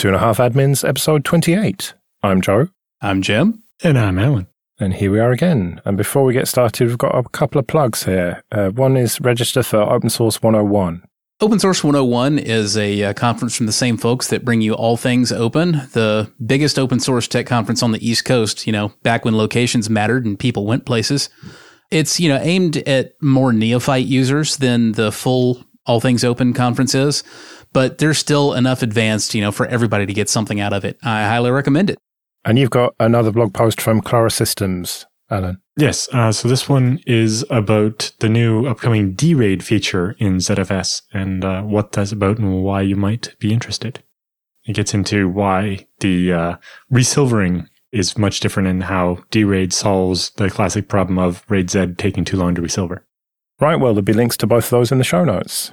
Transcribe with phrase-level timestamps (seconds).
[0.00, 1.92] Two and a Half Admins, episode 28.
[2.22, 2.68] I'm Joe.
[3.02, 3.64] I'm Jim.
[3.84, 4.46] And I'm Alan.
[4.78, 5.78] And here we are again.
[5.84, 8.42] And before we get started, we've got a couple of plugs here.
[8.50, 11.02] Uh, one is register for Open Source 101.
[11.42, 14.96] Open Source 101 is a uh, conference from the same folks that bring you all
[14.96, 19.26] things open, the biggest open source tech conference on the East Coast, you know, back
[19.26, 21.28] when locations mattered and people went places.
[21.90, 26.94] It's, you know, aimed at more neophyte users than the full all things open conference
[26.94, 27.24] is,
[27.72, 30.98] but there's still enough advanced, you know, for everybody to get something out of it.
[31.02, 31.98] I highly recommend it.
[32.44, 35.60] And you've got another blog post from Klara Systems, Alan.
[35.76, 36.08] Yes.
[36.12, 41.62] Uh, so this one is about the new upcoming dRAID feature in ZFS and uh,
[41.62, 44.02] what that's about and why you might be interested.
[44.66, 46.56] It gets into why the uh,
[46.92, 52.24] resilvering is much different and how dRAID solves the classic problem of RAID Z taking
[52.24, 53.06] too long to resilver.
[53.60, 53.76] Right.
[53.76, 55.72] Well, there'll be links to both of those in the show notes.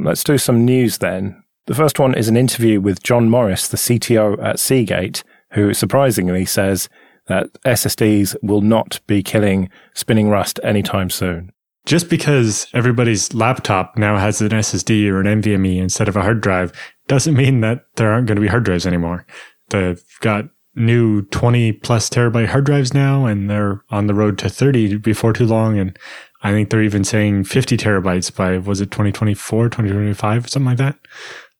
[0.00, 1.42] Let's do some news then.
[1.66, 6.44] The first one is an interview with John Morris, the CTO at Seagate, who surprisingly
[6.44, 6.88] says
[7.26, 11.52] that SSDs will not be killing spinning rust anytime soon.
[11.84, 16.40] Just because everybody's laptop now has an SSD or an NVMe instead of a hard
[16.40, 16.72] drive
[17.06, 19.26] doesn't mean that there aren't going to be hard drives anymore.
[19.70, 24.48] They've got new 20 plus terabyte hard drives now, and they're on the road to
[24.48, 25.78] 30 before too long.
[25.78, 25.98] And
[26.42, 30.98] I think they're even saying 50 terabytes by, was it 2024, 2025, something like that?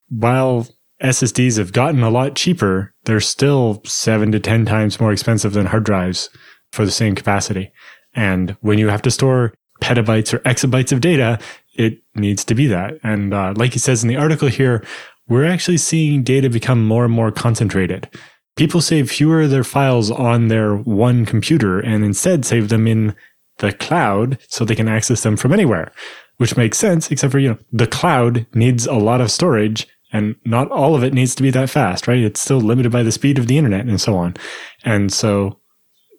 [0.09, 0.69] While
[1.03, 5.67] SSDs have gotten a lot cheaper, they're still seven to 10 times more expensive than
[5.67, 6.31] hard drives
[6.73, 7.73] for the same capacity.
[8.15, 11.39] And when you have to store petabytes or exabytes of data,
[11.75, 12.95] it needs to be that.
[13.03, 14.85] And uh, like he says in the article here,
[15.29, 18.09] we're actually seeing data become more and more concentrated.
[18.57, 23.15] People save fewer of their files on their one computer and instead save them in
[23.59, 25.93] the cloud so they can access them from anywhere,
[26.37, 30.37] which makes sense, except for, you know, the cloud needs a lot of storage and
[30.45, 32.19] not all of it needs to be that fast, right?
[32.19, 34.37] It's still limited by the speed of the internet and so on.
[34.85, 35.61] And so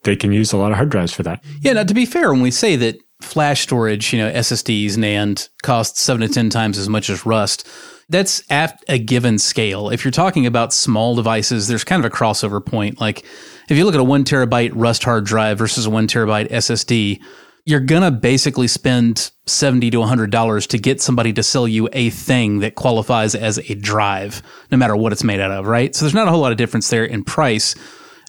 [0.04, 1.44] they can use a lot of hard drives for that.
[1.62, 1.73] Yeah.
[1.73, 6.02] Now, to be fair, when we say that flash storage, you know, SSDs, NAND costs
[6.02, 7.68] seven to 10 times as much as Rust,
[8.09, 9.90] that's at a given scale.
[9.90, 13.00] If you're talking about small devices, there's kind of a crossover point.
[13.00, 13.25] Like
[13.69, 17.22] if you look at a one terabyte Rust hard drive versus a one terabyte SSD,
[17.66, 22.09] you're going to basically spend 70 to $100 to get somebody to sell you a
[22.09, 24.41] thing that qualifies as a drive,
[24.72, 25.94] no matter what it's made out of, right?
[25.94, 27.75] So there's not a whole lot of difference there in price.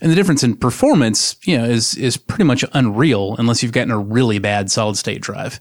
[0.03, 3.91] And the difference in performance, you know, is is pretty much unreal unless you've gotten
[3.91, 5.59] a really bad solid state drive.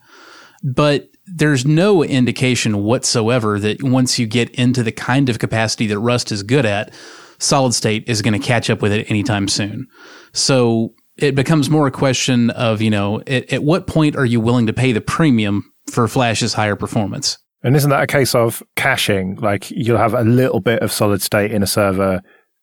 [0.61, 5.99] But there's no indication whatsoever that once you get into the kind of capacity that
[5.99, 6.93] Rust is good at,
[7.39, 9.87] solid state is going to catch up with it anytime soon.
[10.33, 14.39] So it becomes more a question of, you know, at, at what point are you
[14.39, 17.37] willing to pay the premium for Flash's higher performance?
[17.63, 19.35] And isn't that a case of caching?
[19.35, 22.21] Like you'll have a little bit of solid state in a server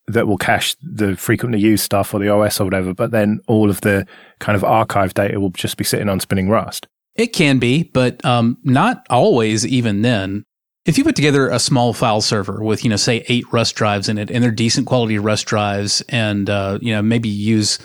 [0.09, 3.69] that will cache the frequently used stuff or the OS or whatever, but then all
[3.69, 4.07] of the
[4.39, 6.87] kind of archive data will just be sitting on spinning Rust.
[7.17, 9.67] It can be, but um, not always.
[9.67, 10.45] Even then,
[10.87, 14.09] if you put together a small file server with, you know, say eight Rust drives
[14.09, 17.79] in it, and they're decent quality Rust drives, and uh, you know maybe use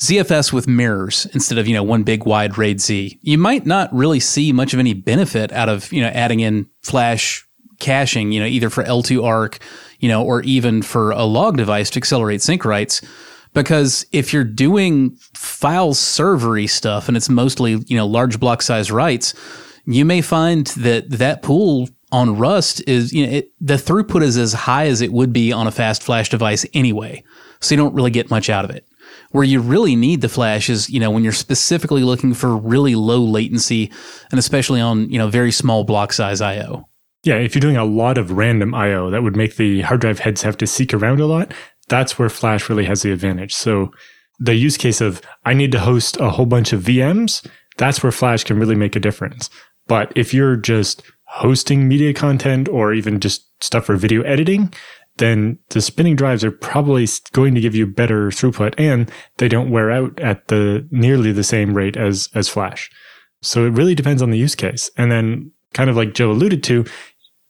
[0.00, 3.92] ZFS with mirrors instead of, you know, one big wide RAID Z, you might not
[3.92, 7.46] really see much of any benefit out of, you know, adding in flash
[7.78, 9.58] caching, you know, either for L2 ARC,
[10.00, 13.00] you know, or even for a log device to accelerate sync writes.
[13.54, 18.90] Because if you're doing file servery stuff and it's mostly, you know, large block size
[18.90, 19.32] writes,
[19.86, 24.36] you may find that that pool on Rust is, you know, it, the throughput is
[24.36, 27.22] as high as it would be on a fast flash device anyway.
[27.60, 28.86] So you don't really get much out of it.
[29.30, 32.94] Where you really need the flash is, you know, when you're specifically looking for really
[32.94, 33.90] low latency
[34.30, 36.88] and especially on, you know, very small block size IO.
[37.24, 40.20] Yeah, if you're doing a lot of random IO that would make the hard drive
[40.20, 41.52] heads have to seek around a lot,
[41.88, 43.54] that's where Flash really has the advantage.
[43.54, 43.90] So
[44.38, 47.46] the use case of I need to host a whole bunch of VMs,
[47.76, 49.50] that's where Flash can really make a difference.
[49.86, 54.72] But if you're just hosting media content or even just stuff for video editing,
[55.16, 59.70] then the spinning drives are probably going to give you better throughput and they don't
[59.70, 62.90] wear out at the nearly the same rate as, as flash.
[63.40, 64.90] So it really depends on the use case.
[64.96, 66.84] And then kind of like Joe alluded to,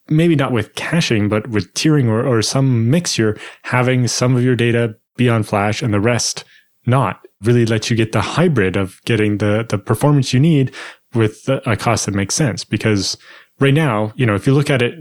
[0.08, 4.56] maybe not with caching, but with tiering or, or some mixture, having some of your
[4.56, 6.44] data be on flash and the rest
[6.86, 10.74] not really lets you get the hybrid of getting the, the performance you need
[11.14, 12.64] with a cost that makes sense.
[12.64, 13.16] Because
[13.60, 14.94] right now, you know, if you look at it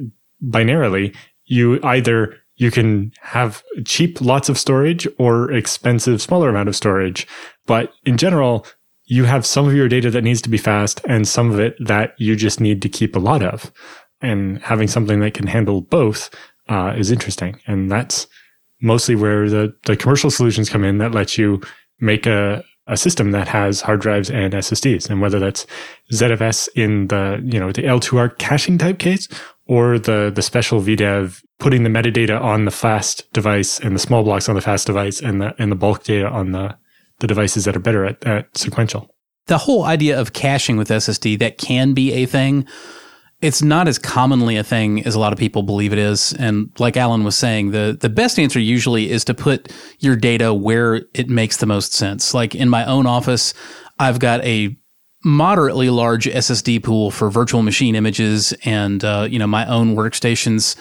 [0.43, 1.15] binarily,
[1.45, 7.27] you either you can have cheap lots of storage or expensive smaller amount of storage.
[7.65, 8.65] But in general,
[9.05, 11.75] you have some of your data that needs to be fast and some of it
[11.79, 13.71] that you just need to keep a lot of.
[14.21, 16.33] And having something that can handle both
[16.69, 17.59] uh, is interesting.
[17.67, 18.27] And that's
[18.81, 21.61] mostly where the, the commercial solutions come in that let you
[21.99, 25.09] make a, a system that has hard drives and SSDs.
[25.09, 25.65] And whether that's
[26.11, 29.27] ZFS in the, you know, the L2ARC caching type case
[29.65, 34.23] or the, the special VDEV putting the metadata on the fast device and the small
[34.23, 36.77] blocks on the fast device and the, and the bulk data on the,
[37.19, 39.09] the devices that are better at, at sequential.
[39.47, 42.67] The whole idea of caching with SSD, that can be a thing
[43.43, 46.31] it's not as commonly a thing as a lot of people believe it is.
[46.39, 49.69] And like Alan was saying, the, the best answer usually is to put
[49.99, 52.33] your data where it makes the most sense.
[52.33, 53.53] Like in my own office,
[53.99, 54.73] I've got a
[55.25, 60.77] moderately large SSD pool for virtual machine images and, uh, you know, my own workstation's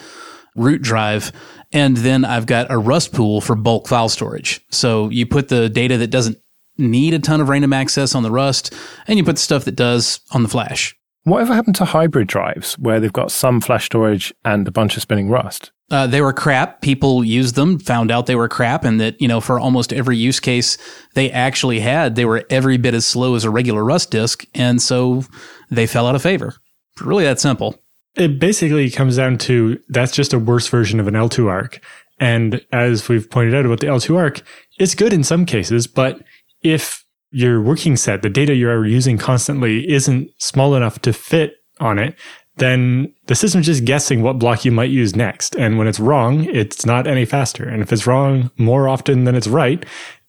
[0.55, 1.33] root drive.
[1.73, 4.61] And then I've got a Rust pool for bulk file storage.
[4.69, 6.37] So you put the data that doesn't
[6.77, 8.73] need a ton of random access on the Rust
[9.05, 10.95] and you put the stuff that does on the flash.
[11.25, 15.01] Whatever happened to hybrid drives where they've got some flash storage and a bunch of
[15.01, 15.71] spinning rust?
[15.89, 16.81] Uh, they were crap.
[16.81, 20.17] People used them, found out they were crap, and that, you know, for almost every
[20.17, 20.77] use case
[21.13, 24.45] they actually had, they were every bit as slow as a regular Rust disk.
[24.53, 25.23] And so
[25.69, 26.55] they fell out of favor.
[26.99, 27.81] Really that simple.
[28.15, 31.79] It basically comes down to that's just a worse version of an L2ARC.
[32.19, 34.41] And as we've pointed out about the L2ARC,
[34.77, 36.21] it's good in some cases, but
[36.61, 37.02] if
[37.33, 42.15] your working set, the data you're using constantly isn't small enough to fit on it,
[42.57, 45.55] then the system's just guessing what block you might use next.
[45.55, 47.67] And when it's wrong, it's not any faster.
[47.67, 49.83] And if it's wrong more often than it's right,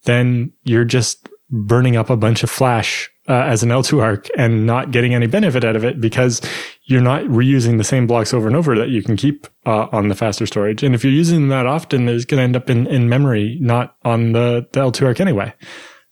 [0.04, 4.90] then you're just burning up a bunch of flash uh, as an L2ARC and not
[4.90, 6.40] getting any benefit out of it because
[6.84, 10.08] you're not reusing the same blocks over and over that you can keep uh, on
[10.08, 10.82] the faster storage.
[10.82, 13.58] And if you're using them that often, it's going to end up in, in memory,
[13.60, 15.52] not on the, the L2ARC anyway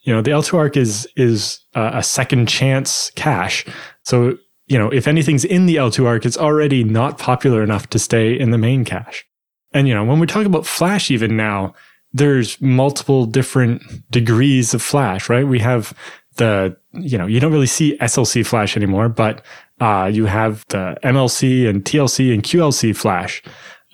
[0.02, 3.64] you know, the L2ARC is, is a second chance cache.
[4.04, 8.38] So, you know, if anything's in the L2ARC, it's already not popular enough to stay
[8.38, 9.24] in the main cache.
[9.72, 11.74] And, you know, when we talk about flash even now,
[12.12, 15.46] there's multiple different degrees of flash, right?
[15.46, 15.94] We have
[16.36, 19.42] the, you know, you don't really see SLC flash anymore, but,
[19.80, 23.42] uh, you have the MLC and TLC and QLC flash.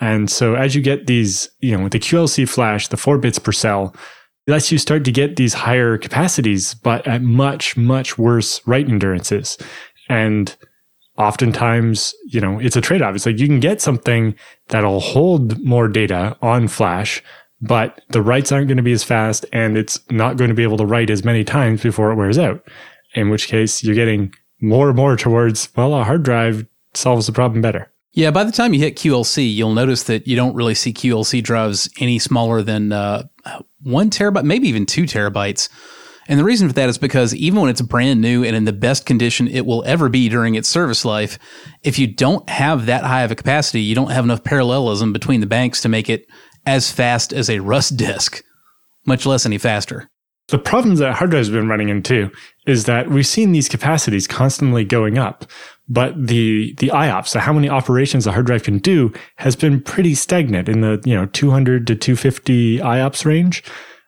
[0.00, 3.38] And so as you get these, you know, with the QLC flash, the four bits
[3.38, 3.94] per cell,
[4.48, 9.58] lets you start to get these higher capacities, but at much, much worse write endurances.
[10.08, 10.56] And
[11.18, 13.14] oftentimes, you know, it's a trade off.
[13.14, 14.34] It's like you can get something
[14.68, 17.22] that'll hold more data on flash,
[17.60, 20.62] but the writes aren't going to be as fast and it's not going to be
[20.62, 22.66] able to write as many times before it wears out.
[23.14, 27.32] In which case you're getting more and more towards, well, a hard drive solves the
[27.32, 27.90] problem better.
[28.12, 31.42] Yeah, by the time you hit QLC, you'll notice that you don't really see QLC
[31.42, 33.24] drives any smaller than uh,
[33.82, 35.68] one terabyte, maybe even two terabytes.
[36.26, 38.72] And the reason for that is because even when it's brand new and in the
[38.72, 41.38] best condition it will ever be during its service life,
[41.82, 45.40] if you don't have that high of a capacity, you don't have enough parallelism between
[45.40, 46.26] the banks to make it
[46.66, 48.42] as fast as a Rust disk,
[49.06, 50.10] much less any faster.
[50.48, 52.30] The problems that hard drives have been running into
[52.66, 55.46] is that we've seen these capacities constantly going up,
[55.88, 59.80] but the the IOPS, so how many operations a hard drive can do, has been
[59.80, 63.64] pretty stagnant in the you know 200 to 250 IOPS range,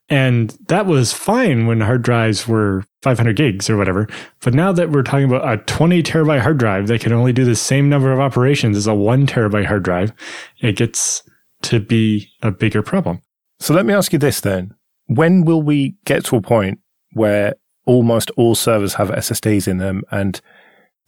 [0.09, 4.09] and that was fine when hard drives were 500 gigs or whatever.
[4.41, 7.45] But now that we're talking about a 20 terabyte hard drive that can only do
[7.45, 10.13] the same number of operations as a one terabyte hard drive,
[10.61, 11.23] it gets
[11.63, 13.21] to be a bigger problem.
[13.59, 14.75] So let me ask you this then
[15.07, 16.79] when will we get to a point
[17.13, 20.41] where almost all servers have SSDs in them and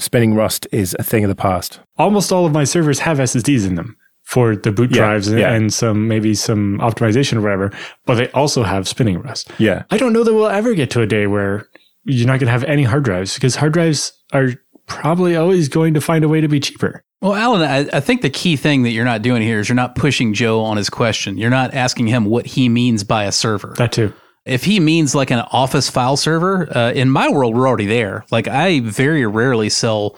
[0.00, 1.80] spinning Rust is a thing of the past?
[1.96, 5.38] Almost all of my servers have SSDs in them for the boot yeah, drives and,
[5.38, 5.52] yeah.
[5.52, 7.72] and, some maybe some optimization or whatever,
[8.06, 9.50] but they also have spinning Rust.
[9.58, 9.84] Yeah.
[9.90, 11.68] I don't know that we'll ever get to a day where
[12.04, 14.52] you're not going to have any hard drives because hard drives are
[14.86, 17.04] probably always going to find a way to be cheaper.
[17.20, 19.76] Well, Alan, I, I, think the key thing that you're not doing here is you're
[19.76, 21.38] not pushing Joe on his question.
[21.38, 23.74] You're not asking him what he means by a server.
[23.78, 24.12] That too.
[24.44, 28.24] If he means like an office file server, uh, in my world, we're already there.
[28.30, 30.16] Like I very rarely sell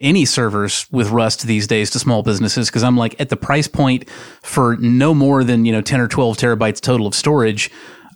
[0.00, 3.68] any servers with Rust these days to small businesses because I'm like at the price
[3.68, 4.10] point
[4.42, 7.70] for no more than, you know, 10 or 12 terabytes total of storage.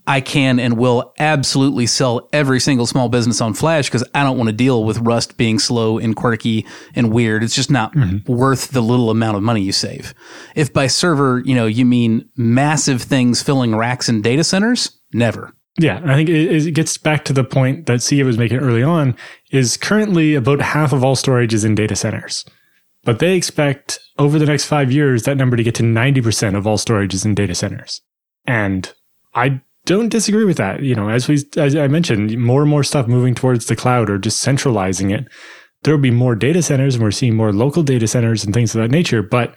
[0.08, 4.36] I can and will absolutely sell every single small business on Flash because I don't
[4.36, 7.42] want to deal with Rust being slow and quirky and weird.
[7.42, 8.32] It's just not mm-hmm.
[8.32, 10.14] worth the little amount of money you save.
[10.54, 15.52] If by server, you know, you mean massive things filling racks and data centers, never.
[15.78, 19.14] Yeah, I think it, gets back to the point that Seagate was making early on
[19.50, 22.46] is currently about half of all storage is in data centers.
[23.04, 26.66] But they expect over the next five years that number to get to 90% of
[26.66, 28.00] all storage is in data centers.
[28.46, 28.90] And
[29.34, 30.82] I don't disagree with that.
[30.82, 34.10] You know, as we as I mentioned, more and more stuff moving towards the cloud
[34.10, 35.26] or just centralizing it.
[35.82, 38.74] There will be more data centers, and we're seeing more local data centers and things
[38.74, 39.22] of that nature.
[39.22, 39.56] But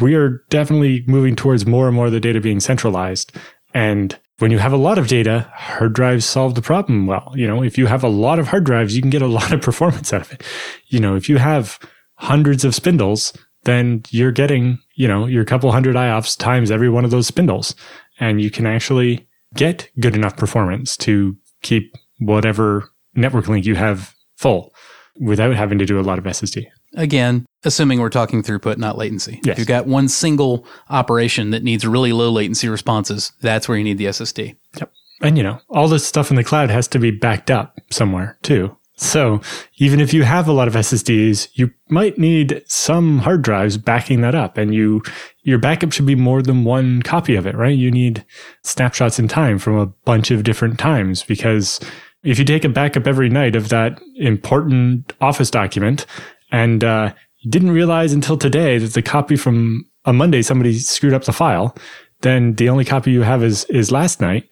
[0.00, 3.32] we are definitely moving towards more and more of the data being centralized.
[3.72, 7.32] And when you have a lot of data, hard drives solve the problem well.
[7.36, 9.52] You know, if you have a lot of hard drives, you can get a lot
[9.52, 10.42] of performance out of it.
[10.88, 11.78] You know, if you have
[12.16, 13.32] hundreds of spindles,
[13.64, 17.74] then you're getting, you know, your couple hundred IOPS times every one of those spindles.
[18.20, 24.14] And you can actually get good enough performance to keep whatever network link you have
[24.36, 24.74] full
[25.20, 26.66] without having to do a lot of SSD.
[26.96, 29.40] Again, assuming we're talking throughput, not latency.
[29.44, 29.54] Yes.
[29.54, 33.84] If you've got one single operation that needs really low latency responses, that's where you
[33.84, 34.56] need the SSD.
[34.78, 34.92] Yep.
[35.22, 38.38] And you know, all this stuff in the cloud has to be backed up somewhere
[38.42, 38.76] too.
[38.96, 39.40] So
[39.78, 44.20] even if you have a lot of SSDs, you might need some hard drives backing
[44.20, 45.02] that up and you,
[45.42, 47.76] your backup should be more than one copy of it, right?
[47.76, 48.24] You need
[48.62, 51.80] snapshots in time from a bunch of different times because
[52.22, 56.06] if you take a backup every night of that important office document
[56.54, 57.12] and, uh,
[57.48, 61.76] didn't realize until today that the copy from a Monday, somebody screwed up the file,
[62.20, 64.44] then the only copy you have is, is last night.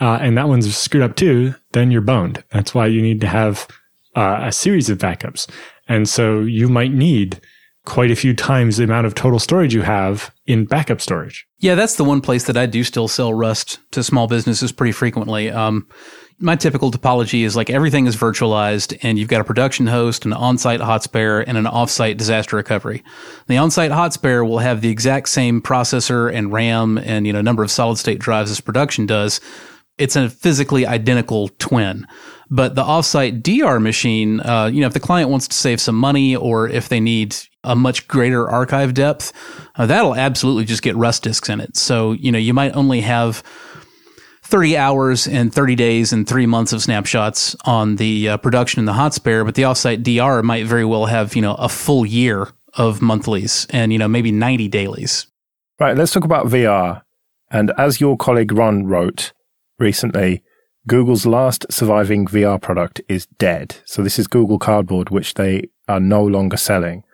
[0.00, 2.42] Uh, and that one's screwed up too, then you're boned.
[2.50, 3.68] That's why you need to have
[4.16, 5.46] uh, a series of backups.
[5.88, 7.40] And so you might need
[7.84, 11.46] quite a few times the amount of total storage you have in backup storage.
[11.58, 14.92] Yeah, that's the one place that I do still sell Rust to small businesses pretty
[14.92, 15.50] frequently.
[15.50, 15.86] Um,
[16.40, 20.32] my typical topology is like everything is virtualized and you've got a production host, an
[20.32, 23.04] on-site hot spare, and an off-site disaster recovery.
[23.46, 27.42] The on-site hot spare will have the exact same processor and RAM and, you know,
[27.42, 29.40] number of solid state drives as production does.
[29.98, 32.06] It's a physically identical twin.
[32.48, 35.94] But the offsite DR machine, uh, you know, if the client wants to save some
[35.94, 39.32] money or if they need a much greater archive depth,
[39.76, 41.76] uh, that'll absolutely just get Rust disks in it.
[41.76, 43.44] So, you know, you might only have
[44.50, 48.84] 30 hours and 30 days and three months of snapshots on the uh, production in
[48.84, 52.04] the hot spare, but the offsite DR might very well have, you know, a full
[52.04, 55.26] year of monthlies and, you know, maybe 90 dailies.
[55.78, 57.02] Right, let's talk about VR.
[57.50, 59.32] And as your colleague Ron wrote
[59.78, 60.42] recently,
[60.86, 63.76] Google's last surviving VR product is dead.
[63.84, 67.04] So this is Google Cardboard, which they are no longer selling.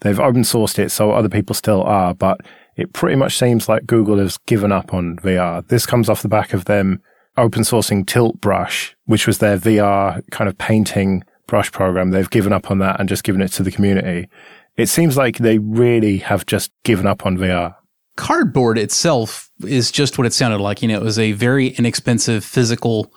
[0.00, 2.40] They've open sourced it, so other people still are, but
[2.76, 5.66] it pretty much seems like Google has given up on VR.
[5.68, 7.00] This comes off the back of them
[7.36, 12.10] open sourcing Tilt Brush, which was their VR kind of painting brush program.
[12.10, 14.28] They've given up on that and just given it to the community.
[14.76, 17.74] It seems like they really have just given up on VR.
[18.16, 20.82] Cardboard itself is just what it sounded like.
[20.82, 23.12] You know, it was a very inexpensive physical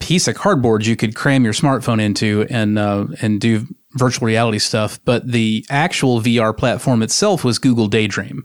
[0.00, 3.66] piece of cardboard you could cram your smartphone into and uh, and do
[3.96, 5.00] virtual reality stuff.
[5.04, 8.44] But the actual VR platform itself was Google Daydream,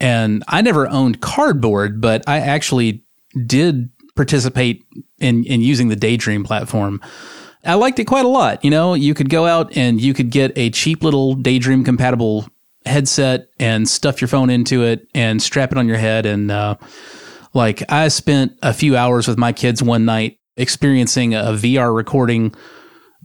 [0.00, 3.04] and I never owned Cardboard, but I actually
[3.46, 4.84] did participate
[5.18, 7.00] in in using the Daydream platform.
[7.64, 8.64] I liked it quite a lot.
[8.64, 12.46] You know, you could go out and you could get a cheap little Daydream compatible
[12.86, 16.26] headset and stuff your phone into it and strap it on your head.
[16.26, 16.76] And uh,
[17.54, 22.54] like I spent a few hours with my kids one night experiencing a VR recording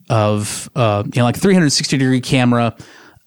[0.09, 2.75] of uh, you know like 360 degree camera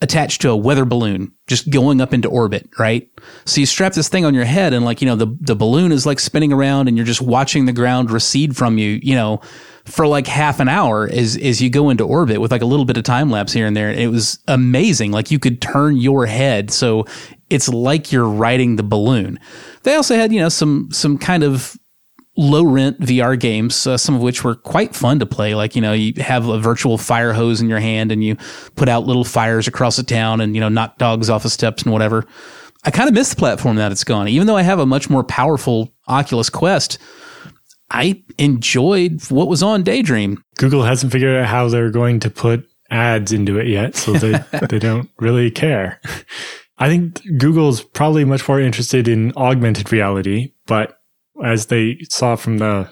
[0.02, 3.08] attached to a weather balloon just going up into orbit right?
[3.44, 5.92] So you strap this thing on your head and like you know the the balloon
[5.92, 9.40] is like spinning around and you're just watching the ground recede from you you know
[9.86, 12.84] for like half an hour as as you go into orbit with like a little
[12.84, 13.90] bit of time lapse here and there.
[13.90, 15.12] It was amazing.
[15.12, 16.70] Like you could turn your head.
[16.70, 17.06] So
[17.50, 19.38] it's like you're riding the balloon.
[19.84, 21.76] They also had you know some some kind of
[22.36, 25.54] low rent VR games, uh, some of which were quite fun to play.
[25.54, 28.36] Like, you know, you have a virtual fire hose in your hand and you
[28.74, 31.82] put out little fires across the town and, you know, knock dogs off the steps
[31.82, 32.26] and whatever.
[32.84, 34.28] I kind of miss the platform that it's gone.
[34.28, 36.98] Even though I have a much more powerful Oculus Quest,
[37.90, 40.42] I enjoyed what was on Daydream.
[40.58, 44.44] Google hasn't figured out how they're going to put ads into it yet, so they,
[44.70, 46.00] they don't really care.
[46.78, 51.00] I think Google's probably much more interested in augmented reality, but
[51.44, 52.88] as they saw from the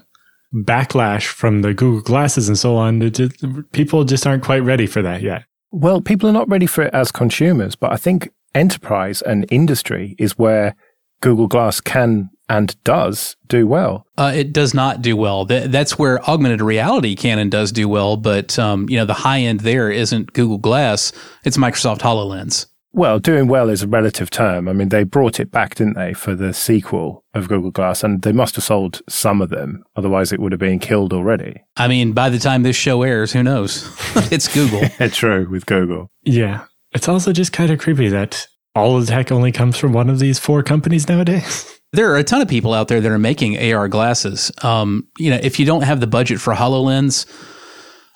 [0.54, 5.02] backlash from the Google glasses and so on, just, people just aren't quite ready for
[5.02, 5.44] that yet.
[5.72, 10.14] Well, people are not ready for it as consumers, but I think enterprise and industry
[10.18, 10.76] is where
[11.20, 14.06] Google Glass can and does do well.
[14.18, 15.46] Uh, it does not do well.
[15.46, 19.14] Th- that's where augmented reality can and does do well, but um, you know the
[19.14, 21.12] high end there isn't Google Glass;
[21.44, 22.66] it's Microsoft Hololens.
[22.94, 24.68] Well, doing well is a relative term.
[24.68, 28.22] I mean, they brought it back, didn't they, for the sequel of Google Glass, and
[28.22, 29.82] they must have sold some of them.
[29.96, 31.60] Otherwise, it would have been killed already.
[31.76, 33.92] I mean, by the time this show airs, who knows?
[34.30, 34.80] it's Google.
[35.00, 36.08] yeah, true, with Google.
[36.22, 36.66] Yeah.
[36.92, 38.46] It's also just kind of creepy that
[38.76, 41.70] all of the tech only comes from one of these four companies nowadays.
[41.92, 44.50] There are a ton of people out there that are making AR glasses.
[44.64, 47.24] Um, you know, if you don't have the budget for HoloLens,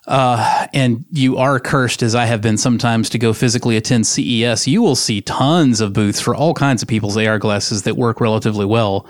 [0.08, 4.66] uh, and you are cursed as I have been sometimes to go physically attend CES,
[4.66, 8.20] you will see tons of booths for all kinds of people's AR glasses that work
[8.20, 9.06] relatively well.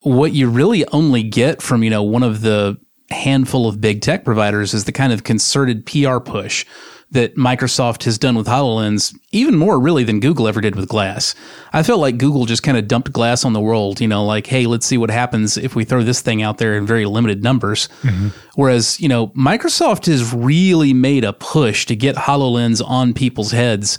[0.00, 2.78] What you really only get from, you know, one of the
[3.10, 6.66] handful of big tech providers is the kind of concerted PR push
[7.14, 11.34] that Microsoft has done with HoloLens, even more really than Google ever did with Glass.
[11.72, 14.48] I felt like Google just kind of dumped Glass on the world, you know, like,
[14.48, 17.42] hey, let's see what happens if we throw this thing out there in very limited
[17.42, 17.88] numbers.
[18.02, 18.28] Mm-hmm.
[18.56, 23.96] Whereas, you know, Microsoft has really made a push to get HoloLens on people's heads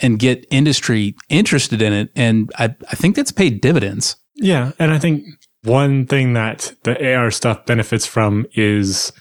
[0.00, 2.10] and get industry interested in it.
[2.16, 4.16] And I, I think that's paid dividends.
[4.34, 4.72] Yeah.
[4.80, 5.24] And I think
[5.62, 9.12] one thing that the AR stuff benefits from is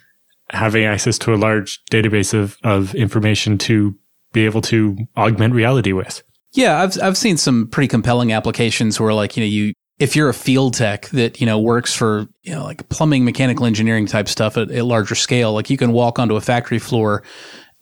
[0.56, 3.96] having access to a large database of, of information to
[4.34, 6.24] be able to augment reality with.
[6.54, 10.30] Yeah, I've I've seen some pretty compelling applications where like, you know, you if you're
[10.30, 14.28] a field tech that, you know, works for, you know, like plumbing, mechanical engineering type
[14.28, 17.24] stuff at, larger scale, like you can walk onto a factory floor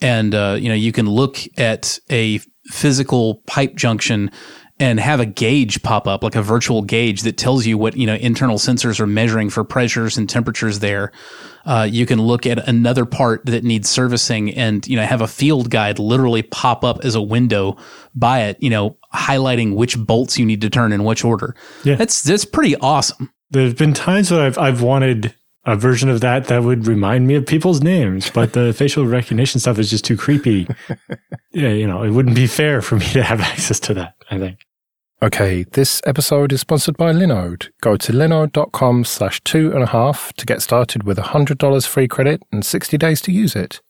[0.01, 4.31] and uh, you know, you can look at a physical pipe junction
[4.79, 8.07] and have a gauge pop up, like a virtual gauge that tells you what, you
[8.07, 11.11] know, internal sensors are measuring for pressures and temperatures there.
[11.65, 15.27] Uh, you can look at another part that needs servicing and, you know, have a
[15.27, 17.77] field guide literally pop up as a window
[18.15, 21.55] by it, you know, highlighting which bolts you need to turn in which order.
[21.83, 21.95] Yeah.
[21.95, 23.31] That's, that's pretty awesome.
[23.51, 25.35] There's been times that I've, I've wanted
[25.65, 29.59] a version of that that would remind me of people's names, but the facial recognition
[29.59, 30.67] stuff is just too creepy.
[31.51, 34.39] yeah, you know, it wouldn't be fair for me to have access to that, I
[34.39, 34.65] think.
[35.21, 37.69] Okay, this episode is sponsored by Linode.
[37.79, 42.43] Go to linode.com slash two and a half to get started with $100 free credit
[42.51, 43.81] and 60 days to use it.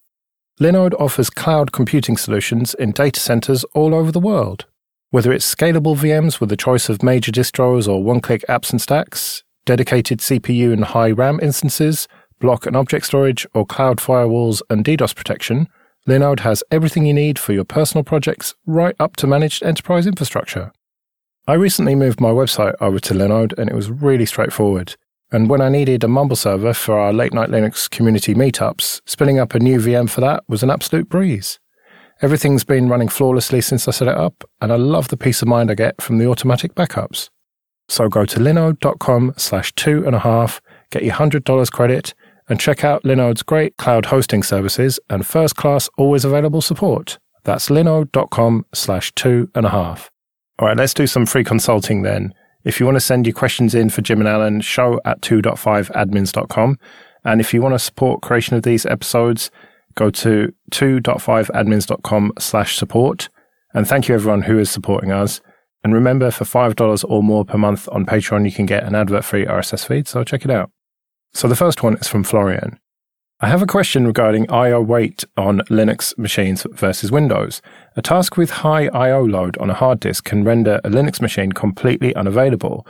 [0.62, 4.66] Linode offers cloud computing solutions in data centers all over the world.
[5.10, 9.44] Whether it's scalable VMs with a choice of major distros or one-click apps and stacks,
[9.66, 12.08] dedicated CPU and high RAM instances,
[12.40, 15.68] block and object storage, or cloud firewalls and DDoS protection,
[16.08, 20.72] Linode has everything you need for your personal projects right up to managed enterprise infrastructure.
[21.48, 24.96] I recently moved my website over to Linode and it was really straightforward.
[25.32, 29.40] And when I needed a Mumble server for our late night Linux community meetups, spinning
[29.40, 31.60] up a new VM for that was an absolute breeze.
[32.22, 35.48] Everything's been running flawlessly since I set it up, and I love the peace of
[35.48, 37.30] mind I get from the automatic backups.
[37.88, 42.14] So go to linode.com slash two and a half, get your $100 credit,
[42.50, 47.20] and check out Linode's great cloud hosting services and first class always available support.
[47.44, 50.10] That's linode.com slash two and a half.
[50.60, 52.34] All right, let's do some free consulting then.
[52.64, 56.78] If you want to send your questions in for Jim and Alan, show at 2.5admins.com.
[57.26, 59.52] And if you want to support creation of these episodes,
[59.96, 63.30] go to 2.5admins.com slash support.
[63.74, 65.42] And thank you everyone who is supporting us.
[65.84, 69.26] And remember, for $5 or more per month on Patreon, you can get an advert
[69.26, 70.08] free RSS feed.
[70.08, 70.72] So check it out.
[71.34, 72.80] So the first one is from Florian.
[73.42, 74.82] I have a question regarding I.O.
[74.82, 77.62] wait on Linux machines versus Windows.
[77.98, 79.22] A task with high I.O.
[79.24, 82.88] load on a hard disk can render a Linux machine completely unavailable.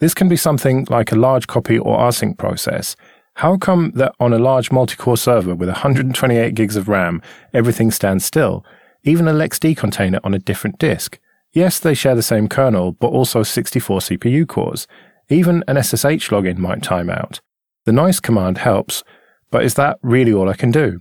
[0.00, 2.96] This can be something like a large copy or rsync process.
[3.36, 7.22] How come that on a large multi-core server with 128 gigs of RAM,
[7.54, 8.62] everything stands still?
[9.04, 11.18] Even a LXD container on a different disk.
[11.54, 14.88] Yes, they share the same kernel, but also 64 CPU cores.
[15.30, 17.40] Even an SSH login might time out.
[17.84, 19.04] The nice command helps,
[19.50, 21.00] but is that really all I can do?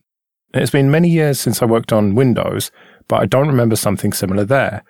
[0.53, 2.69] It's been many years since I worked on Windows,
[3.07, 4.83] but I don't remember something similar there.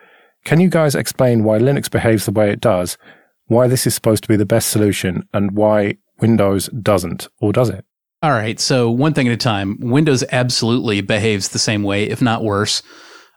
[0.44, 2.98] Can you guys explain why Linux behaves the way it does,
[3.46, 7.70] why this is supposed to be the best solution, and why Windows doesn't, or does
[7.70, 7.86] it?
[8.22, 9.78] All right, so one thing at a time.
[9.80, 12.84] Windows absolutely behaves the same way, if not worse.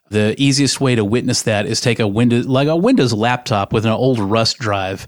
[0.09, 3.85] The easiest way to witness that is take a Windows like a Windows laptop with
[3.85, 5.07] an old Rust drive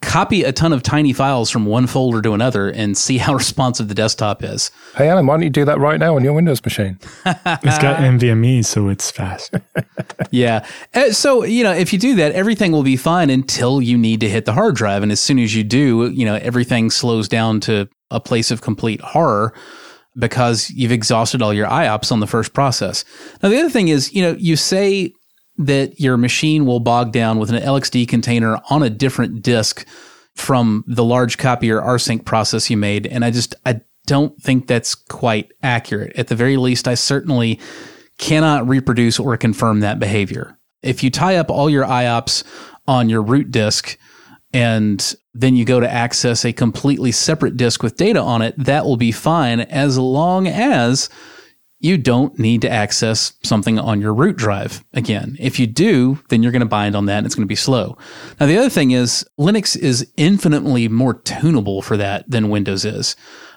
[0.00, 3.88] copy a ton of tiny files from one folder to another and see how responsive
[3.88, 4.70] the desktop is.
[4.94, 6.98] Hey, Alan, why don't you do that right now on your Windows machine?
[7.26, 9.54] it's got NVMe, so it's fast.
[10.30, 10.66] yeah.
[10.94, 14.20] Uh, so, you know, if you do that, everything will be fine until you need
[14.20, 15.02] to hit the hard drive.
[15.02, 18.62] And as soon as you do, you know, everything slows down to a place of
[18.62, 19.52] complete horror
[20.18, 23.04] because you've exhausted all your IOPS on the first process.
[23.42, 25.12] Now, the other thing is, you know, you say
[25.58, 29.86] that your machine will bog down with an LXD container on a different disk
[30.34, 33.06] from the large copy or rsync process you made.
[33.06, 36.16] And I just, I don't think that's quite accurate.
[36.16, 37.58] At the very least, I certainly
[38.18, 40.56] cannot reproduce or confirm that behavior.
[40.82, 42.44] If you tie up all your IOPS
[42.86, 43.98] on your root disk
[44.52, 48.84] and then you go to access a completely separate disk with data on it, that
[48.84, 51.08] will be fine as long as
[51.80, 55.36] you don't need to access something on your root drive again.
[55.38, 57.54] If you do, then you're going to bind on that and it's going to be
[57.54, 57.96] slow.
[58.40, 63.14] Now, the other thing is Linux is infinitely more tunable for that than Windows is.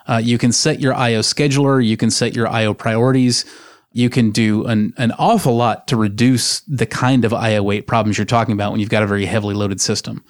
[0.07, 1.83] Uh, you can set your IO scheduler.
[1.83, 3.45] You can set your IO priorities.
[3.93, 8.17] You can do an, an awful lot to reduce the kind of IO wait problems
[8.17, 10.23] you're talking about when you've got a very heavily loaded system.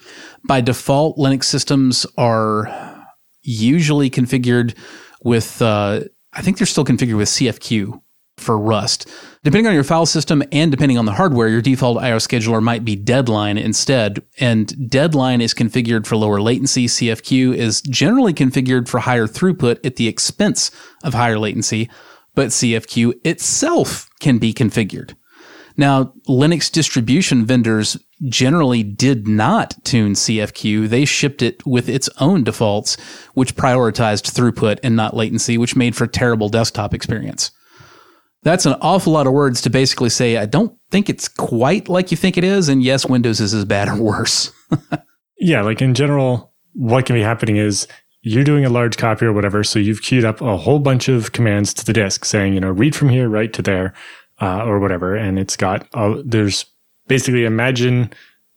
[0.44, 3.06] By default, Linux systems are
[3.42, 4.76] usually configured
[5.22, 6.00] with, uh,
[6.32, 8.00] I think they're still configured with CFQ
[8.38, 9.08] for Rust.
[9.44, 12.84] Depending on your file system and depending on the hardware, your default IO scheduler might
[12.84, 14.22] be Deadline instead.
[14.38, 16.86] And Deadline is configured for lower latency.
[16.86, 20.70] CFQ is generally configured for higher throughput at the expense
[21.02, 21.90] of higher latency,
[22.34, 25.14] but CFQ itself can be configured.
[25.76, 27.96] Now, Linux distribution vendors
[28.28, 30.88] generally did not tune CFQ.
[30.88, 32.96] They shipped it with its own defaults,
[33.34, 37.50] which prioritized throughput and not latency, which made for terrible desktop experience.
[38.42, 42.10] That's an awful lot of words to basically say, I don't think it's quite like
[42.10, 42.68] you think it is.
[42.68, 44.52] And yes, Windows is as bad or worse.
[45.38, 47.86] yeah, like in general, what can be happening is
[48.22, 49.64] you're doing a large copy or whatever.
[49.64, 52.70] So you've queued up a whole bunch of commands to the disk saying, you know,
[52.70, 53.94] read from here, right to there,
[54.40, 55.16] uh, or whatever.
[55.16, 56.64] And it's got, uh, there's
[57.08, 58.12] basically imagine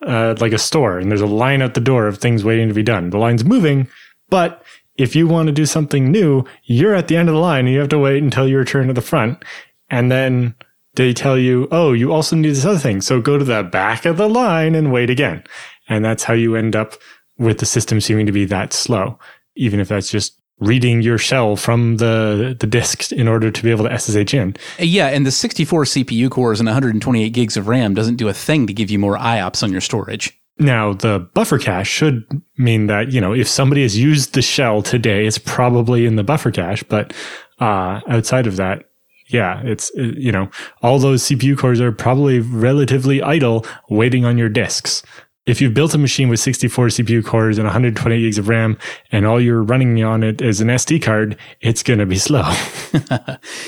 [0.05, 2.73] uh, like a store and there's a line out the door of things waiting to
[2.73, 3.09] be done.
[3.09, 3.87] The line's moving,
[4.29, 4.63] but
[4.97, 7.73] if you want to do something new, you're at the end of the line and
[7.73, 9.43] you have to wait until you return to the front.
[9.89, 10.55] And then
[10.95, 13.01] they tell you, oh, you also need this other thing.
[13.01, 15.43] So go to the back of the line and wait again.
[15.89, 16.93] And that's how you end up
[17.37, 19.19] with the system seeming to be that slow,
[19.55, 23.71] even if that's just reading your shell from the the disk in order to be
[23.71, 24.55] able to SSH in.
[24.79, 28.67] Yeah, and the 64 CPU cores and 128 gigs of RAM doesn't do a thing
[28.67, 30.39] to give you more IOPS on your storage.
[30.57, 32.23] Now, the buffer cache should
[32.57, 36.23] mean that, you know, if somebody has used the shell today, it's probably in the
[36.23, 37.13] buffer cache, but
[37.59, 38.85] uh, outside of that,
[39.27, 40.49] yeah, it's, uh, you know,
[40.81, 45.03] all those CPU cores are probably relatively idle waiting on your disks.
[45.45, 48.79] If you've built a machine with 64 CPU cores and 128 gigs of RAM
[49.11, 52.41] and all you're running on it is an SD card, it's going to be slow.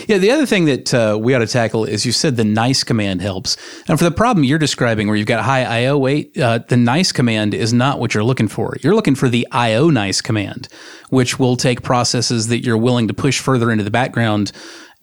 [0.07, 2.83] yeah, the other thing that uh, we ought to tackle is you said the nice
[2.83, 3.57] command helps.
[3.87, 7.11] And for the problem you're describing where you've got high IO wait, uh, the nice
[7.11, 8.75] command is not what you're looking for.
[8.81, 10.67] You're looking for the IO nice command,
[11.11, 14.51] which will take processes that you're willing to push further into the background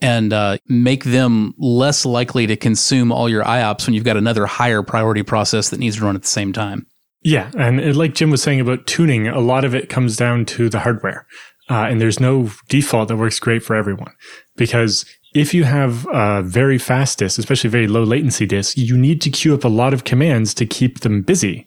[0.00, 4.46] and uh, make them less likely to consume all your IOPS when you've got another
[4.46, 6.86] higher priority process that needs to run at the same time.
[7.22, 7.50] Yeah.
[7.58, 10.80] And like Jim was saying about tuning, a lot of it comes down to the
[10.80, 11.26] hardware.
[11.70, 14.12] Uh, and there's no default that works great for everyone
[14.56, 19.20] because if you have a very fast disk, especially very low latency disk, you need
[19.22, 21.66] to queue up a lot of commands to keep them busy.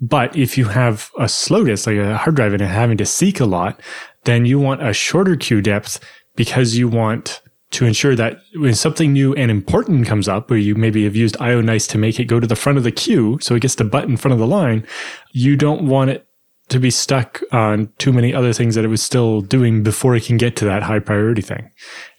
[0.00, 3.38] But if you have a slow disk, like a hard drive and having to seek
[3.38, 3.80] a lot,
[4.24, 6.00] then you want a shorter queue depth
[6.36, 7.41] because you want
[7.72, 11.36] to ensure that when something new and important comes up, where you maybe have used
[11.38, 13.84] IONice to make it go to the front of the queue, so it gets the
[13.84, 14.86] butt in front of the line,
[15.32, 16.26] you don't want it
[16.68, 20.24] to be stuck on too many other things that it was still doing before it
[20.24, 21.70] can get to that high priority thing.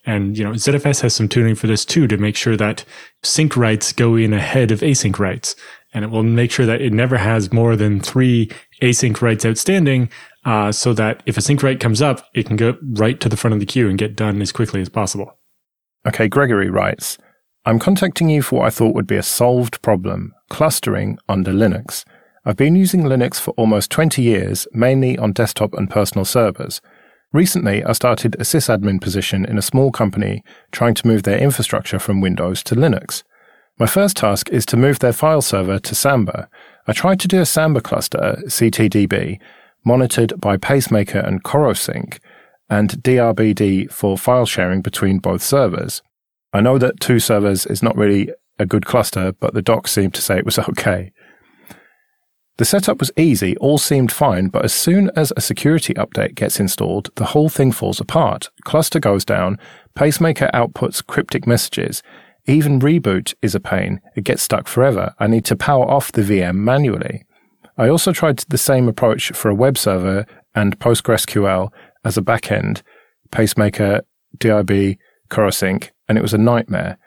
[0.06, 2.84] And, you know, ZFS has some tuning for this too to make sure that
[3.24, 5.56] sync writes go in ahead of async writes.
[5.94, 10.10] And it will make sure that it never has more than three async writes outstanding,
[10.46, 13.38] uh, so that if a sync write comes up, it can go right to the
[13.38, 15.38] front of the queue and get done as quickly as possible.
[16.06, 17.18] Okay, Gregory writes,
[17.66, 22.04] I'm contacting you for what I thought would be a solved problem, clustering under Linux.
[22.44, 26.82] I've been using Linux for almost 20 years, mainly on desktop and personal servers.
[27.32, 32.00] Recently, I started a sysadmin position in a small company trying to move their infrastructure
[32.00, 33.24] from Windows to Linux.
[33.80, 36.50] My first task is to move their file server to Samba.
[36.86, 39.40] I tried to do a Samba cluster, CTDB,
[39.86, 42.20] monitored by Pacemaker and CoroSync,
[42.74, 46.02] and DRBD for file sharing between both servers.
[46.54, 50.16] I know that two servers is not really a good cluster, but the docs seemed
[50.16, 51.12] to say it was okay.
[52.58, 56.60] The setup was easy, all seemed fine, but as soon as a security update gets
[56.60, 58.50] installed, the whole thing falls apart.
[58.64, 59.60] Cluster goes down,
[59.94, 62.02] Pacemaker outputs cryptic messages,
[62.48, 64.02] even reboot is a pain.
[64.16, 65.14] It gets stuck forever.
[65.20, 67.24] I need to power off the VM manually.
[67.78, 71.72] I also tried the same approach for a web server and PostgreSQL
[72.04, 72.82] as a backend,
[73.32, 74.02] Pacemaker,
[74.38, 74.98] DIB,
[75.30, 76.98] CoroSync, and it was a nightmare.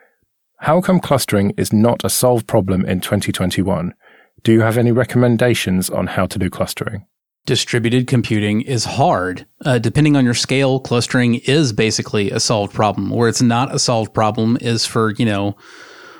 [0.60, 3.94] How come clustering is not a solved problem in 2021?
[4.42, 7.06] Do you have any recommendations on how to do clustering?
[7.46, 9.46] Distributed computing is hard.
[9.64, 13.10] Uh, depending on your scale, clustering is basically a solved problem.
[13.10, 15.56] Where it's not a solved problem is for, you know,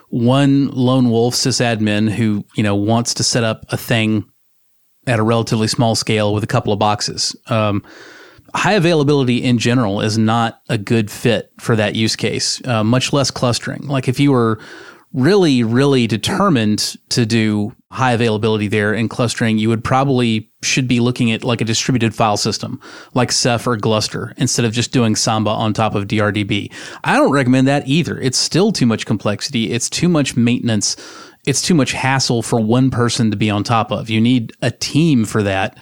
[0.09, 4.25] one lone wolf sysadmin who, you know, wants to set up a thing
[5.07, 7.35] at a relatively small scale with a couple of boxes.
[7.47, 7.83] Um,
[8.57, 13.13] high availability in general is not a good fit for that use case, uh, much
[13.13, 13.87] less clustering.
[13.87, 14.59] Like if you were
[15.13, 21.01] really, really determined to do high availability there and clustering, you would probably should be
[21.01, 22.81] looking at like a distributed file system
[23.15, 26.73] like Ceph or Gluster instead of just doing Samba on top of DRDB.
[27.05, 28.19] I don't recommend that either.
[28.19, 29.71] It's still too much complexity.
[29.71, 30.97] It's too much maintenance.
[31.47, 34.11] It's too much hassle for one person to be on top of.
[34.11, 35.79] You need a team for that.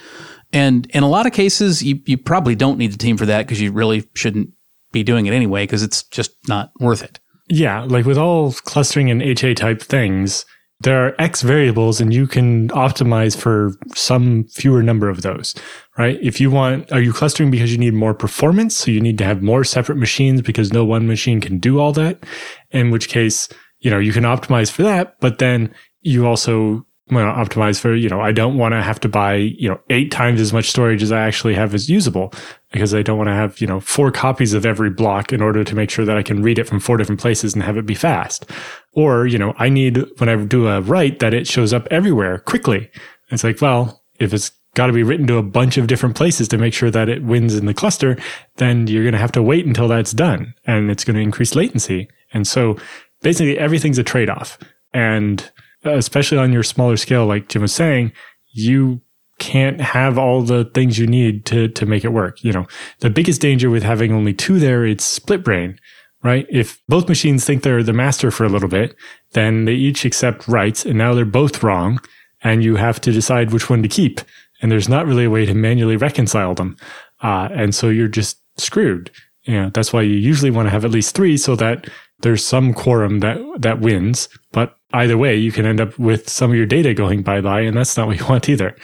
[0.55, 3.43] And in a lot of cases, you, you probably don't need a team for that
[3.43, 4.51] because you really shouldn't
[4.93, 7.19] be doing it anyway because it's just not worth it.
[7.51, 10.47] Yeah, like with all clustering and HA type things,
[10.81, 15.55] there are X variables and you can optimize for some fewer number of those,
[15.99, 16.19] right?
[16.23, 18.77] If you want, are you clustering because you need more performance?
[18.77, 21.93] So you need to have more separate machines because no one machine can do all
[21.95, 22.23] that.
[22.71, 23.49] In which case,
[23.81, 28.09] you know, you can optimize for that, but then you also to optimize for, you
[28.09, 31.03] know, I don't want to have to buy, you know, eight times as much storage
[31.03, 32.33] as I actually have as usable
[32.73, 35.65] because I don't want to have, you know, four copies of every block in order
[35.65, 37.87] to make sure that I can read it from four different places and have it
[37.87, 38.51] be fast.
[38.93, 42.39] Or, you know, I need when I do a write that it shows up everywhere
[42.39, 42.91] quickly.
[43.31, 46.49] It's like, well, if it's got to be written to a bunch of different places
[46.49, 48.17] to make sure that it wins in the cluster,
[48.57, 51.55] then you're going to have to wait until that's done and it's going to increase
[51.55, 52.09] latency.
[52.33, 52.77] And so
[53.23, 54.59] basically everything's a trade off.
[54.93, 55.51] And
[55.85, 58.13] especially on your smaller scale, like Jim was saying,
[58.53, 59.01] you
[59.39, 62.43] can't have all the things you need to, to make it work.
[62.45, 62.67] You know,
[63.01, 65.79] the biggest danger with having only two there, it's split brain,
[66.23, 66.47] right?
[66.49, 68.95] If both machines think they're the master for a little bit,
[69.33, 72.01] then they each accept writes and now they're both wrong
[72.43, 74.21] and you have to decide which one to keep.
[74.63, 76.77] And there's not really a way to manually reconcile them.
[77.23, 79.11] Uh, and so you're just screwed.
[79.43, 81.89] You know, that's why you usually want to have at least three so that
[82.25, 84.31] there's some quorum that, that wins.
[84.51, 87.61] But either way, you can end up with some of your data going bye bye,
[87.61, 88.75] and that's not what you want either.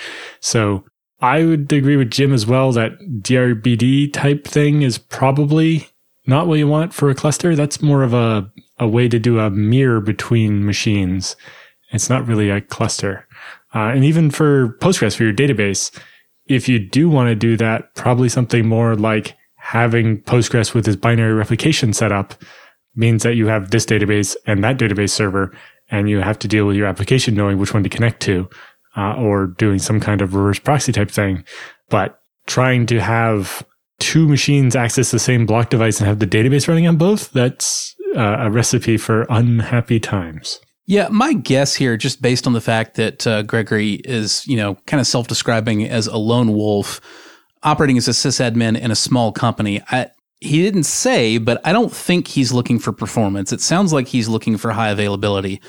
[0.41, 0.85] So
[1.21, 5.89] I would agree with Jim as well that DRBD type thing is probably
[6.27, 7.57] not what you want for a cluster.
[7.57, 11.35] That's more of a, a way to do a mirror between machines.
[11.93, 13.27] It's not really a cluster.
[13.75, 15.91] Uh, and even for Postgres, for your database,
[16.47, 20.97] if you do want to do that, probably something more like having Postgres with this
[20.97, 22.35] binary replication set up
[22.95, 25.57] means that you have this database and that database server,
[25.91, 28.49] and you have to deal with your application knowing which one to connect to,
[28.97, 31.45] uh, or doing some kind of reverse proxy type thing.
[31.89, 33.65] But trying to have
[33.99, 37.95] two machines access the same block device and have the database running on both, that's
[38.17, 40.61] uh, a recipe for unhappy times.
[40.87, 44.75] Yeah, my guess here, just based on the fact that uh, Gregory is, you know,
[44.87, 47.01] kind of self-describing as a lone wolf,
[47.63, 50.09] operating as a sysadmin in a small company, I,
[50.41, 53.53] he didn't say, but I don't think he's looking for performance.
[53.53, 55.61] It sounds like he's looking for high availability.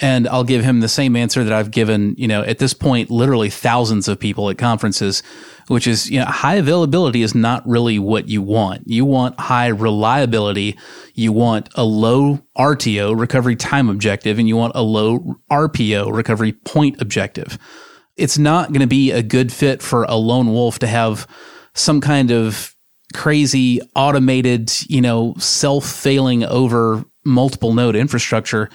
[0.00, 3.10] And I'll give him the same answer that I've given, you know, at this point,
[3.10, 5.22] literally thousands of people at conferences,
[5.68, 8.88] which is, you know, high availability is not really what you want.
[8.88, 10.76] You want high reliability.
[11.14, 16.52] You want a low RTO, recovery time objective, and you want a low RPO, recovery
[16.52, 17.56] point objective.
[18.16, 21.28] It's not going to be a good fit for a lone wolf to have
[21.74, 22.73] some kind of
[23.12, 28.68] crazy automated, you know, self failing over multiple node infrastructure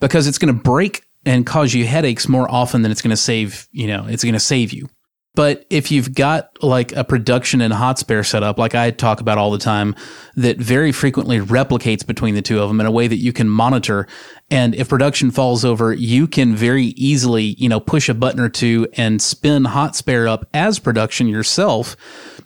[0.00, 3.16] because it's going to break and cause you headaches more often than it's going to
[3.16, 4.88] save, you know, it's going to save you.
[5.34, 9.36] But if you've got like a production and hot spare setup, like I talk about
[9.36, 9.96] all the time,
[10.36, 13.48] that very frequently replicates between the two of them in a way that you can
[13.48, 14.06] monitor.
[14.54, 18.48] And if production falls over, you can very easily, you know, push a button or
[18.48, 21.96] two and spin hot spare up as production yourself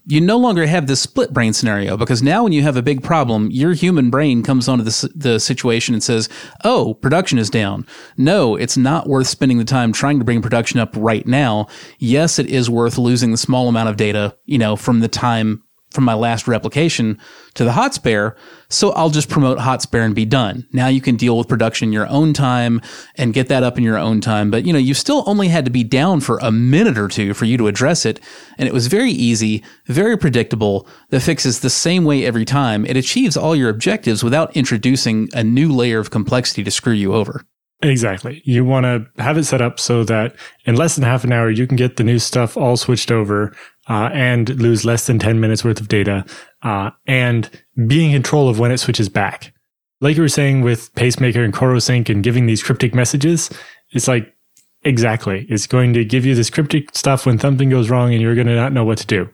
[0.08, 3.02] you no longer have this split brain scenario because now when you have a big
[3.02, 6.30] problem, your human brain comes onto the, the situation and says,
[6.64, 7.86] Oh, production is down.
[8.16, 11.68] No, it's not worth spending the time trying to bring production up right now.
[11.98, 15.62] Yes, it is worth losing the small amount of data, you know, from the time
[15.90, 17.18] from my last replication
[17.54, 18.36] to the hot spare.
[18.68, 20.66] So I'll just promote hot spare and be done.
[20.72, 22.82] Now you can deal with production in your own time
[23.16, 24.50] and get that up in your own time.
[24.50, 27.32] But you know, you still only had to be down for a minute or two
[27.34, 28.20] for you to address it.
[28.58, 30.86] And it was very easy, very predictable.
[31.08, 32.84] The fix is the same way every time.
[32.84, 37.14] It achieves all your objectives without introducing a new layer of complexity to screw you
[37.14, 37.44] over.
[37.80, 38.42] Exactly.
[38.44, 41.48] You want to have it set up so that in less than half an hour,
[41.48, 43.54] you can get the new stuff all switched over
[43.88, 46.24] uh, and lose less than 10 minutes worth of data
[46.62, 47.48] uh, and
[47.86, 49.54] be in control of when it switches back.
[50.00, 53.48] Like you were saying with Pacemaker and CoroSync and giving these cryptic messages,
[53.92, 54.34] it's like,
[54.82, 55.46] exactly.
[55.48, 58.48] It's going to give you this cryptic stuff when something goes wrong and you're going
[58.48, 59.28] to not know what to do.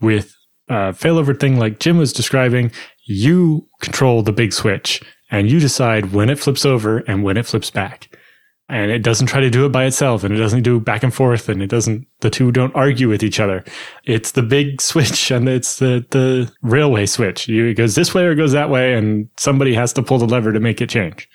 [0.00, 0.34] With
[0.68, 2.72] a failover thing like Jim was describing,
[3.06, 5.00] you control the big switch
[5.34, 8.16] and you decide when it flips over and when it flips back
[8.68, 11.12] and it doesn't try to do it by itself and it doesn't do back and
[11.12, 13.62] forth and it doesn't the two don't argue with each other
[14.04, 18.24] it's the big switch and it's the the railway switch you, it goes this way
[18.24, 20.88] or it goes that way and somebody has to pull the lever to make it
[20.88, 21.28] change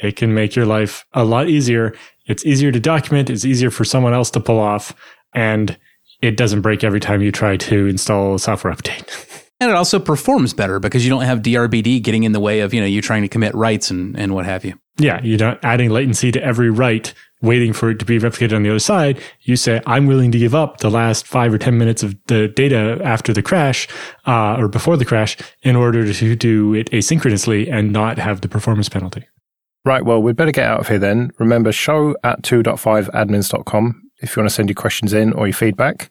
[0.00, 1.94] it can make your life a lot easier.
[2.26, 3.30] It's easier to document.
[3.30, 4.94] It's easier for someone else to pull off
[5.34, 5.76] and
[6.22, 9.26] it doesn't break every time you try to install a software update.
[9.60, 12.72] And it also performs better because you don't have DRBD getting in the way of,
[12.72, 14.78] you know, you trying to commit writes and, and what have you.
[14.96, 18.62] Yeah, you're not adding latency to every write, waiting for it to be replicated on
[18.62, 19.20] the other side.
[19.42, 22.48] You say, I'm willing to give up the last five or 10 minutes of the
[22.48, 23.86] data after the crash,
[24.26, 28.48] uh, or before the crash in order to do it asynchronously and not have the
[28.48, 29.26] performance penalty.
[29.84, 31.32] Right, well, we'd better get out of here then.
[31.38, 36.10] Remember, show at 2.5admins.com if you want to send your questions in or your feedback.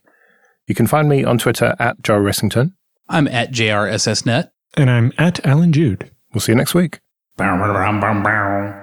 [0.68, 2.74] You can find me on Twitter at Joe Ressington.
[3.10, 4.52] I'm at JRSSNet.
[4.78, 6.12] And I'm at Allan Jude.
[6.34, 7.00] We'll see you next week.
[7.38, 8.79] Bow, bow, bow,